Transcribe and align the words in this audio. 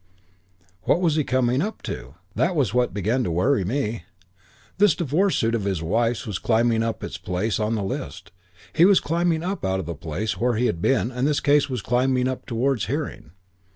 "What 0.85 0.99
was 0.99 1.15
he 1.15 1.23
coming 1.23 1.61
up 1.61 1.83
to? 1.83 2.15
That 2.33 2.55
was 2.55 2.73
what 2.73 2.91
began 2.91 3.23
to 3.23 3.29
worry 3.29 3.63
me. 3.63 4.05
This 4.79 4.95
divorce 4.95 5.37
suit 5.37 5.53
of 5.53 5.63
his 5.65 5.83
wife's 5.83 6.25
was 6.25 6.39
climbing 6.39 6.81
up 6.81 7.03
its 7.03 7.19
place 7.19 7.59
in 7.59 7.75
the 7.75 7.83
list. 7.83 8.31
He 8.73 8.83
was 8.83 8.99
climbing 8.99 9.43
up 9.43 9.63
out 9.63 9.79
of 9.79 9.85
the 9.85 9.93
place 9.93 10.37
where 10.39 10.55
he 10.55 10.65
had 10.65 10.81
been 10.81 11.11
and 11.11 11.27
this 11.27 11.39
case 11.39 11.69
was 11.69 11.83
climbing 11.83 12.27
up 12.27 12.47
towards 12.47 12.87
hearing. 12.87 13.29